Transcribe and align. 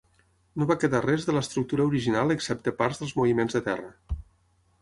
No 0.61 0.67
va 0.71 0.77
quedar 0.83 1.01
res 1.05 1.27
de 1.27 1.35
l'estructura 1.35 1.87
original 1.91 2.35
excepte 2.37 2.73
parts 2.81 3.03
dels 3.03 3.15
moviments 3.21 3.59
de 3.59 3.63
terra. 3.71 4.19